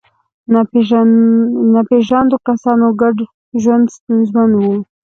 [0.53, 0.97] د
[1.73, 3.17] ناپېژاندو کسانو ګډ
[3.61, 4.63] ژوند ستونزمن و.